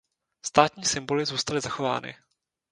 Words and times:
Státní 0.45 0.85
symboly 0.85 1.25
zůstaly 1.25 1.61
zachovány. 1.61 2.15